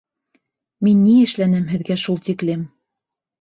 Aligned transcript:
Мин 0.87 1.03
ни 1.07 1.13
эшләнем 1.25 1.67
һеҙгә 1.75 1.99
шул 2.05 2.19
тиклем? 2.29 2.65